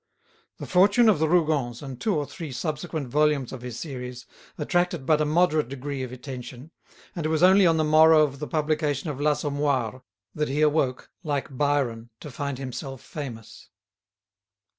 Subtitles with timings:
[0.57, 4.25] "The Fortune of the Rougons," and two or three subsequent volumes of his series,
[4.57, 6.71] attracted but a moderate degree of attention,
[7.15, 10.01] and it was only on the morrow of the publication of "L'Assommoir"
[10.33, 13.69] that he awoke, like Byron, to find himself famous.